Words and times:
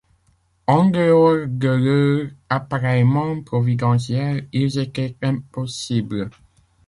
En 0.65 0.85
dehors 0.85 1.45
de 1.47 1.67
leur 1.69 2.31
appareillement 2.49 3.39
providentiel, 3.43 4.47
ils 4.51 4.79
étaient 4.79 5.15
impossibles. 5.21 6.31